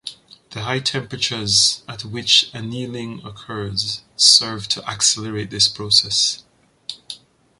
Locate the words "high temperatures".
0.63-1.83